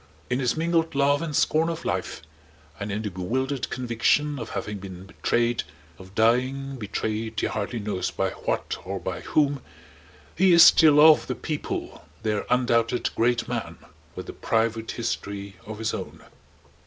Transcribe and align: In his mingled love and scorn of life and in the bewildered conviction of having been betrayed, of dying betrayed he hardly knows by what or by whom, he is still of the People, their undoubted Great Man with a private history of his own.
In 0.31 0.39
his 0.39 0.57
mingled 0.57 0.95
love 0.95 1.21
and 1.21 1.35
scorn 1.35 1.69
of 1.69 1.85
life 1.85 2.23
and 2.79 2.91
in 2.91 3.03
the 3.03 3.11
bewildered 3.11 3.69
conviction 3.69 4.39
of 4.39 4.49
having 4.49 4.79
been 4.79 5.05
betrayed, 5.05 5.61
of 5.99 6.15
dying 6.15 6.77
betrayed 6.77 7.39
he 7.39 7.45
hardly 7.45 7.77
knows 7.77 8.09
by 8.09 8.31
what 8.31 8.77
or 8.83 8.99
by 8.99 9.19
whom, 9.21 9.61
he 10.35 10.53
is 10.53 10.63
still 10.63 10.99
of 10.99 11.27
the 11.27 11.35
People, 11.35 12.03
their 12.23 12.47
undoubted 12.49 13.11
Great 13.15 13.47
Man 13.47 13.77
with 14.15 14.27
a 14.27 14.33
private 14.33 14.89
history 14.89 15.57
of 15.67 15.77
his 15.77 15.93
own. 15.93 16.23